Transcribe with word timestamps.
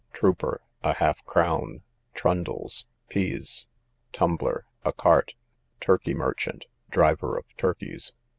Trooper, 0.13 0.61
a 0.81 0.95
half 0.95 1.23
crown. 1.25 1.83
Trundles, 2.15 2.87
pease. 3.07 3.67
Tumbler, 4.11 4.65
a 4.83 4.91
cart. 4.91 5.35
Turkey 5.79 6.15
merchant, 6.15 6.65
driver 6.89 7.37
of 7.37 7.45
turkeys. 7.55 8.11